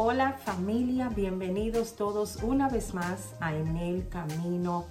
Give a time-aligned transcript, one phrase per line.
[0.00, 4.86] Hola familia, bienvenidos todos una vez más a En el Camino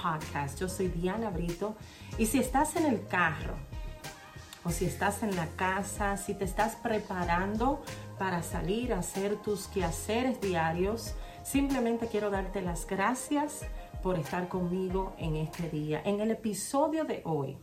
[0.00, 0.56] Podcast.
[0.60, 1.74] Yo soy Diana Brito
[2.16, 3.56] y si estás en el carro
[4.62, 7.82] o si estás en la casa, si te estás preparando
[8.20, 13.62] para salir a hacer tus quehaceres diarios, simplemente quiero darte las gracias
[14.00, 16.00] por estar conmigo en este día.
[16.04, 17.58] En el episodio de hoy,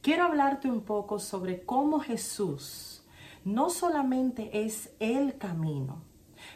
[0.00, 3.01] quiero hablarte un poco sobre cómo Jesús
[3.44, 6.02] no solamente es el camino,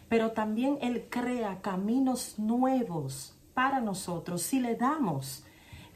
[0.09, 5.45] pero también Él crea caminos nuevos para nosotros si le damos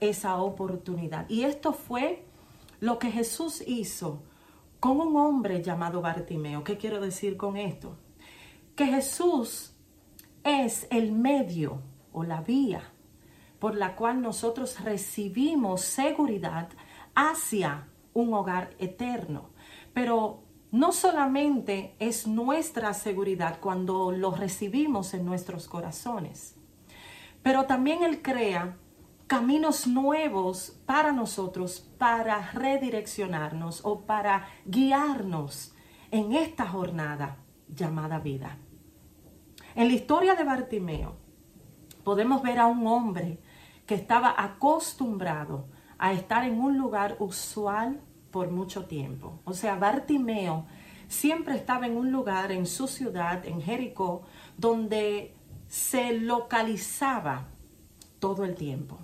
[0.00, 1.28] esa oportunidad.
[1.28, 2.24] Y esto fue
[2.80, 4.22] lo que Jesús hizo
[4.80, 6.64] con un hombre llamado Bartimeo.
[6.64, 7.96] ¿Qué quiero decir con esto?
[8.74, 9.74] Que Jesús
[10.42, 11.82] es el medio
[12.12, 12.82] o la vía
[13.60, 16.70] por la cual nosotros recibimos seguridad
[17.14, 19.50] hacia un hogar eterno.
[19.92, 26.56] Pero no solamente es nuestra seguridad cuando lo recibimos en nuestros corazones,
[27.42, 28.76] pero también Él crea
[29.26, 35.74] caminos nuevos para nosotros, para redireccionarnos o para guiarnos
[36.10, 37.36] en esta jornada
[37.68, 38.58] llamada vida.
[39.74, 41.16] En la historia de Bartimeo
[42.02, 43.40] podemos ver a un hombre
[43.86, 45.68] que estaba acostumbrado
[45.98, 48.00] a estar en un lugar usual
[48.30, 49.40] por mucho tiempo.
[49.44, 50.66] O sea, Bartimeo
[51.08, 54.22] siempre estaba en un lugar en su ciudad, en Jericó,
[54.56, 55.34] donde
[55.68, 57.48] se localizaba
[58.18, 58.98] todo el tiempo.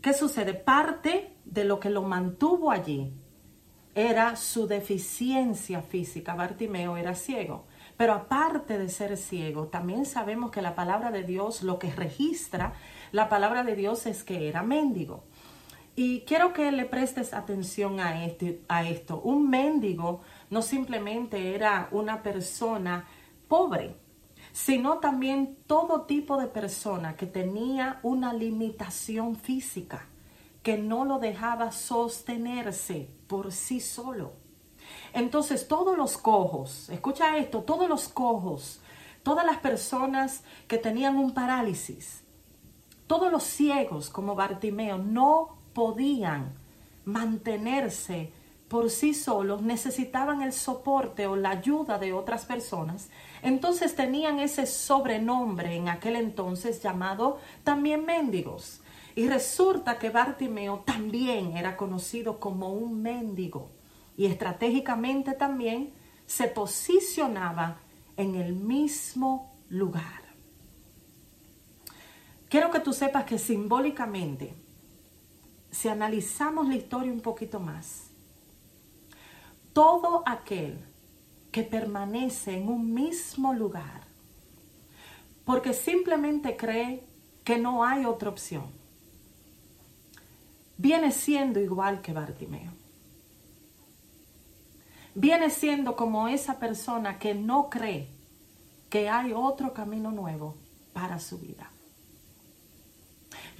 [0.00, 0.54] ¿Qué sucede?
[0.54, 3.12] Parte de lo que lo mantuvo allí
[3.94, 6.34] era su deficiencia física.
[6.34, 7.66] Bartimeo era ciego.
[7.96, 12.72] Pero aparte de ser ciego, también sabemos que la palabra de Dios, lo que registra
[13.12, 15.24] la palabra de Dios es que era mendigo.
[16.02, 19.20] Y quiero que le prestes atención a, este, a esto.
[19.20, 23.06] Un mendigo no simplemente era una persona
[23.48, 23.96] pobre,
[24.50, 30.06] sino también todo tipo de persona que tenía una limitación física,
[30.62, 34.32] que no lo dejaba sostenerse por sí solo.
[35.12, 38.80] Entonces todos los cojos, escucha esto, todos los cojos,
[39.22, 42.24] todas las personas que tenían un parálisis,
[43.06, 46.52] todos los ciegos como Bartimeo no podían
[47.06, 48.30] mantenerse
[48.68, 53.08] por sí solos, necesitaban el soporte o la ayuda de otras personas,
[53.40, 58.82] entonces tenían ese sobrenombre en aquel entonces llamado también mendigos.
[59.16, 63.70] Y resulta que Bartimeo también era conocido como un mendigo
[64.18, 65.94] y estratégicamente también
[66.26, 67.78] se posicionaba
[68.18, 70.20] en el mismo lugar.
[72.50, 74.59] Quiero que tú sepas que simbólicamente
[75.70, 78.10] si analizamos la historia un poquito más,
[79.72, 80.78] todo aquel
[81.52, 84.02] que permanece en un mismo lugar,
[85.44, 87.04] porque simplemente cree
[87.44, 88.70] que no hay otra opción,
[90.76, 92.72] viene siendo igual que Bartimeo.
[95.14, 98.08] Viene siendo como esa persona que no cree
[98.88, 100.54] que hay otro camino nuevo
[100.92, 101.68] para su vida.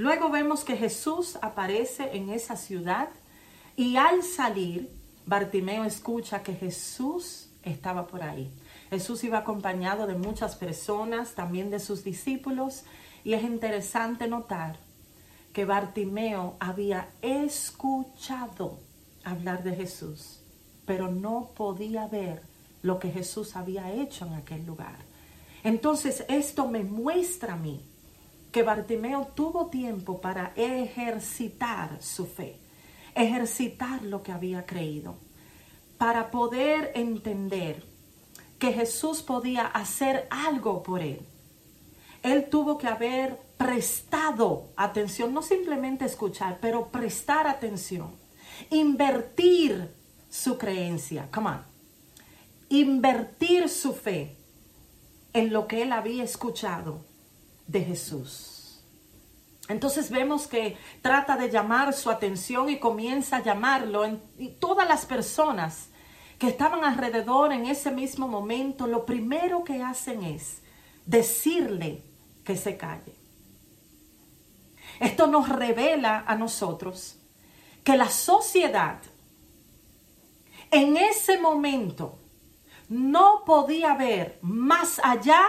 [0.00, 3.11] Luego vemos que Jesús aparece en esa ciudad
[3.77, 4.91] y al salir,
[5.27, 8.50] Bartimeo escucha que Jesús estaba por ahí.
[8.89, 12.84] Jesús iba acompañado de muchas personas, también de sus discípulos,
[13.25, 14.78] y es interesante notar
[15.53, 18.78] que Bartimeo había escuchado
[19.22, 20.41] hablar de Jesús,
[20.87, 22.41] pero no podía ver
[22.81, 24.97] lo que Jesús había hecho en aquel lugar.
[25.62, 27.90] Entonces esto me muestra a mí
[28.53, 32.59] que Bartimeo tuvo tiempo para ejercitar su fe,
[33.15, 35.16] ejercitar lo que había creído,
[35.99, 37.84] para poder entender
[38.59, 41.21] que Jesús podía hacer algo por él.
[42.22, 48.10] Él tuvo que haber prestado atención, no simplemente escuchar, pero prestar atención,
[48.71, 49.94] invertir
[50.28, 51.62] su creencia, come on,
[52.69, 54.37] invertir su fe
[55.33, 57.09] en lo que él había escuchado
[57.71, 58.83] de Jesús.
[59.69, 64.05] Entonces vemos que trata de llamar su atención y comienza a llamarlo.
[64.37, 65.91] y todas las personas
[66.39, 70.63] que estaban alrededor en ese mismo momento, lo primero que hacen es
[71.07, 72.03] decirle
[72.45, 73.15] que se calle.
[74.99, 77.19] Esto nos revela a nosotros
[77.84, 78.99] que la sociedad
[80.71, 82.19] en ese momento
[82.89, 85.47] no podía ver más allá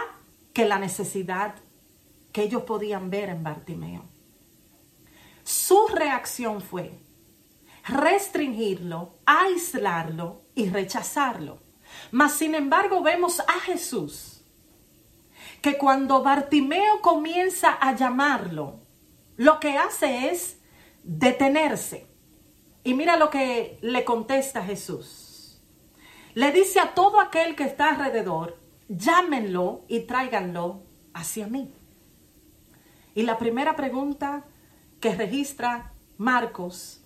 [0.52, 1.56] que la necesidad
[2.32, 4.04] que ellos podían ver en Bartimeo.
[5.44, 6.98] Su reacción fue
[7.86, 11.60] restringirlo, aislarlo y rechazarlo.
[12.10, 14.44] Mas sin embargo vemos a Jesús
[15.60, 18.80] que cuando Bartimeo comienza a llamarlo,
[19.36, 20.60] lo que hace es
[21.02, 22.08] detenerse.
[22.84, 25.62] Y mira lo que le contesta Jesús.
[26.34, 28.58] Le dice a todo aquel que está alrededor,
[28.88, 30.82] llámenlo y tráiganlo
[31.14, 31.72] hacia mí.
[33.14, 34.44] Y la primera pregunta
[35.00, 37.02] que registra Marcos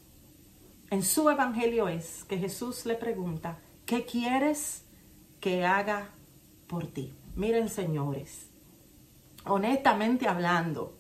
[0.90, 4.84] en su evangelio es que Jesús le pregunta, ¿qué quieres
[5.40, 6.10] que haga
[6.66, 7.12] por ti?
[7.34, 8.50] Miren, señores,
[9.44, 10.96] honestamente hablando,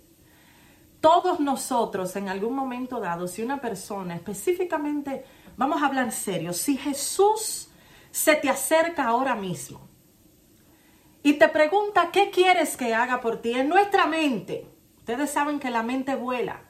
[1.00, 5.24] todos nosotros en algún momento dado, si una persona específicamente,
[5.56, 7.68] vamos a hablar serio, si Jesús
[8.10, 9.88] se te acerca ahora mismo
[11.22, 14.66] y te pregunta qué quieres que haga por ti en nuestra mente,
[15.06, 16.64] ustedes saben que la mente vuela.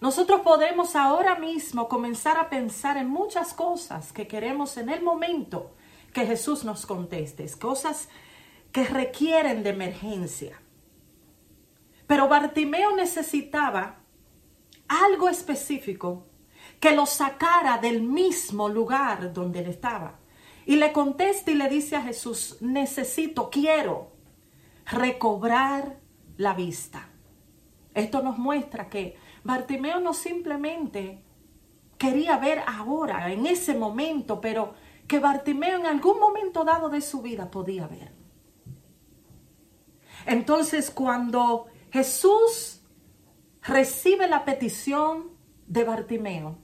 [0.00, 5.74] Nosotros podemos ahora mismo comenzar a pensar en muchas cosas que queremos en el momento
[6.12, 8.08] que Jesús nos conteste, cosas
[8.70, 10.62] que requieren de emergencia.
[12.06, 13.98] Pero Bartimeo necesitaba
[14.86, 16.28] algo específico
[16.78, 20.20] que lo sacara del mismo lugar donde él estaba.
[20.66, 24.12] Y le contesta y le dice a Jesús, necesito, quiero
[24.84, 25.98] recobrar
[26.36, 27.10] la vista.
[27.96, 31.24] Esto nos muestra que Bartimeo no simplemente
[31.96, 34.74] quería ver ahora, en ese momento, pero
[35.08, 38.12] que Bartimeo en algún momento dado de su vida podía ver.
[40.26, 42.82] Entonces cuando Jesús
[43.62, 45.30] recibe la petición
[45.66, 46.58] de Bartimeo.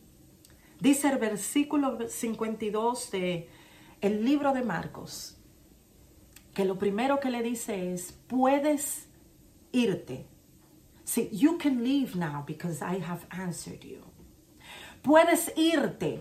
[0.80, 3.48] Dice el versículo 52 de
[4.02, 5.38] el libro de Marcos
[6.52, 9.08] que lo primero que le dice es, puedes
[9.72, 10.26] irte.
[11.12, 14.02] See, you can leave now because I have answered you.
[15.02, 16.20] Puedes irte.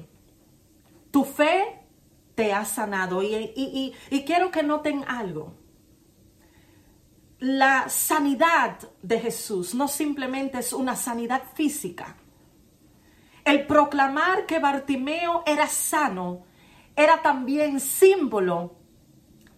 [1.12, 1.80] Tu fe
[2.36, 3.22] te ha sanado.
[3.24, 5.62] Y, y, y quiero que noten algo
[7.42, 12.16] la sanidad de Jesús no simplemente es una sanidad física.
[13.44, 16.46] El proclamar que Bartimeo era sano
[16.96, 18.76] era también símbolo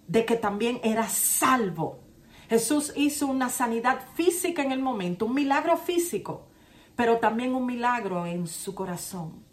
[0.07, 2.02] de que también era salvo.
[2.49, 6.47] Jesús hizo una sanidad física en el momento, un milagro físico,
[6.95, 9.43] pero también un milagro en su corazón.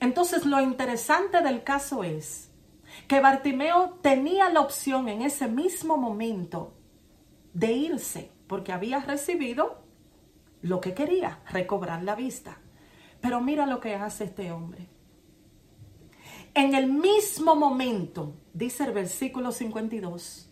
[0.00, 2.50] Entonces lo interesante del caso es
[3.08, 6.74] que Bartimeo tenía la opción en ese mismo momento
[7.54, 9.82] de irse porque había recibido
[10.60, 12.58] lo que quería, recobrar la vista.
[13.20, 14.88] Pero mira lo que hace este hombre.
[16.54, 20.51] En el mismo momento, dice el versículo 52,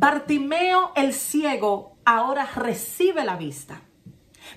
[0.00, 3.82] Bartimeo el ciego ahora recibe la vista.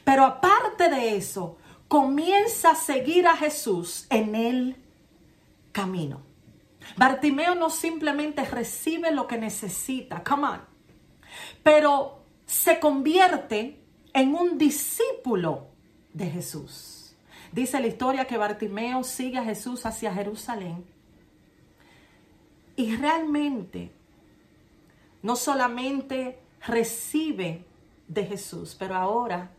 [0.06, 1.58] Pero aparte de eso,
[1.90, 4.78] comienza a seguir a Jesús en el
[5.74, 6.22] camino.
[6.96, 10.62] Bartimeo no simplemente recibe lo que necesita, come on,
[11.62, 15.68] pero se convierte en un discípulo
[16.14, 17.18] de Jesús.
[17.52, 20.86] Dice la historia que Bartimeo sigue a Jesús hacia Jerusalén
[22.78, 23.92] y realmente
[25.24, 27.66] no solamente recibe
[28.08, 29.52] de Jesús, pero ahora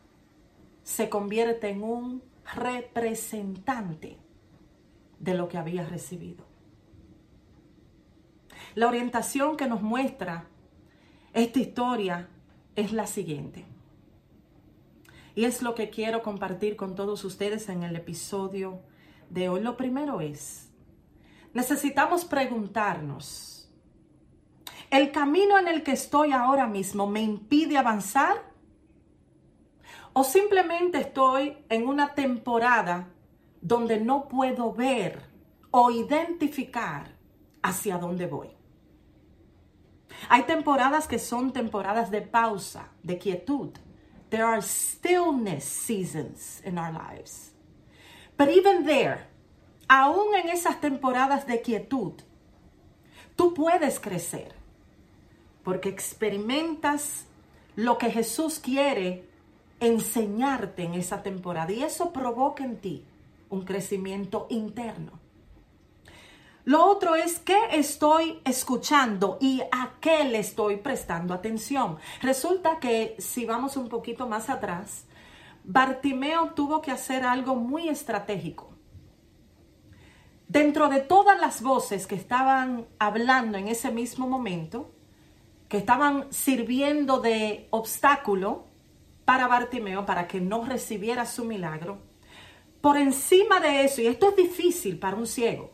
[0.85, 2.23] se convierte en un
[2.55, 4.19] representante
[5.19, 6.45] de lo que había recibido.
[8.75, 10.47] La orientación que nos muestra
[11.33, 12.29] esta historia
[12.77, 13.65] es la siguiente.
[15.35, 18.81] Y es lo que quiero compartir con todos ustedes en el episodio
[19.31, 19.61] de hoy.
[19.61, 20.71] Lo primero es,
[21.53, 23.54] necesitamos preguntarnos,
[24.95, 28.45] ¿el camino en el que estoy ahora mismo me impide avanzar?
[30.13, 33.09] ¿O simplemente estoy en una temporada
[33.61, 35.21] donde no puedo ver
[35.73, 37.11] o identificar
[37.61, 38.51] hacia dónde voy?
[40.29, 43.71] Hay temporadas que son temporadas de pausa, de quietud.
[44.31, 47.53] There are stillness seasons in our lives.
[48.39, 49.27] But even there,
[49.89, 52.13] aún en esas temporadas de quietud,
[53.35, 54.64] tú puedes crecer
[55.65, 57.27] porque experimentas
[57.75, 59.29] lo que Jesús quiere
[59.81, 63.05] enseñarte en esa temporada y eso provoca en ti
[63.51, 65.25] un crecimiento interno.
[66.65, 71.99] Lo otro es qué estoy escuchando y a qué le estoy prestando atención.
[72.23, 75.05] Resulta que si vamos un poquito más atrás,
[75.65, 78.71] Bartimeo tuvo que hacer algo muy estratégico.
[80.49, 84.94] Dentro de todas las voces que estaban hablando en ese mismo momento,
[85.75, 88.69] que estaban sirviendo de obstáculo
[89.25, 91.99] para Bartimeo para que no recibiera su milagro,
[92.81, 95.73] por encima de eso, y esto es difícil para un ciego,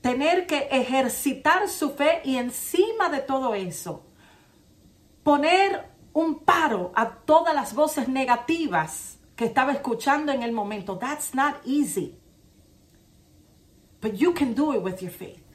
[0.00, 4.04] tener que ejercitar su fe y encima de todo eso,
[5.22, 10.98] poner un paro a todas las voces negativas que estaba escuchando en el momento.
[10.98, 12.18] That's not easy.
[14.00, 15.45] But you can do it with your faith.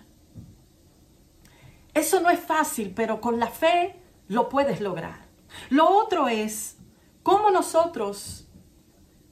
[1.94, 3.96] Eso no es fácil, pero con la fe
[4.28, 5.26] lo puedes lograr.
[5.70, 6.78] Lo otro es
[7.24, 8.48] cómo nosotros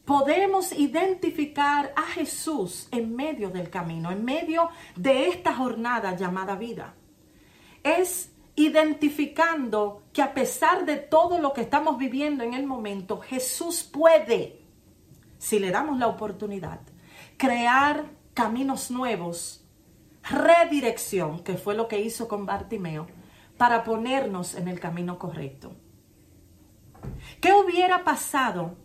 [0.05, 6.95] podemos identificar a Jesús en medio del camino, en medio de esta jornada llamada vida.
[7.83, 13.83] Es identificando que a pesar de todo lo que estamos viviendo en el momento, Jesús
[13.83, 14.63] puede,
[15.37, 16.81] si le damos la oportunidad,
[17.37, 19.63] crear caminos nuevos,
[20.29, 23.07] redirección, que fue lo que hizo con Bartimeo,
[23.57, 25.75] para ponernos en el camino correcto.
[27.41, 28.77] ¿Qué hubiera pasado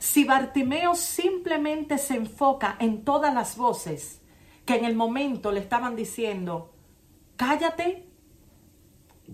[0.00, 4.22] si Bartimeo simplemente se enfoca en todas las voces
[4.64, 6.74] que en el momento le estaban diciendo,
[7.36, 8.08] cállate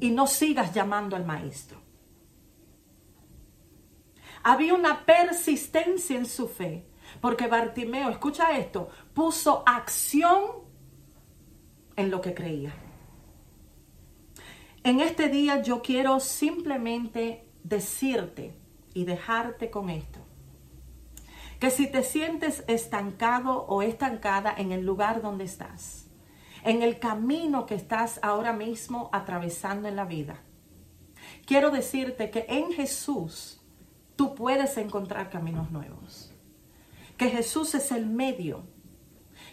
[0.00, 1.80] y no sigas llamando al maestro.
[4.42, 6.88] Había una persistencia en su fe,
[7.20, 10.65] porque Bartimeo, escucha esto, puso acción
[11.96, 12.74] en lo que creía.
[14.84, 18.54] En este día yo quiero simplemente decirte
[18.94, 20.20] y dejarte con esto.
[21.58, 26.06] Que si te sientes estancado o estancada en el lugar donde estás,
[26.62, 30.40] en el camino que estás ahora mismo atravesando en la vida.
[31.46, 33.60] Quiero decirte que en Jesús
[34.16, 36.32] tú puedes encontrar caminos nuevos.
[37.16, 38.64] Que Jesús es el medio.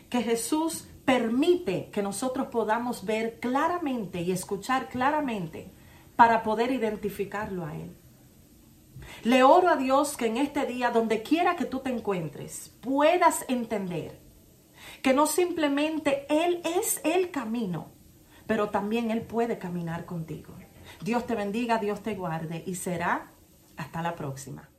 [0.09, 5.71] Que Jesús permite que nosotros podamos ver claramente y escuchar claramente
[6.15, 7.95] para poder identificarlo a Él.
[9.23, 13.45] Le oro a Dios que en este día, donde quiera que tú te encuentres, puedas
[13.47, 14.19] entender
[15.01, 17.91] que no simplemente Él es el camino,
[18.47, 20.53] pero también Él puede caminar contigo.
[21.03, 23.31] Dios te bendiga, Dios te guarde y será
[23.75, 24.69] hasta la próxima.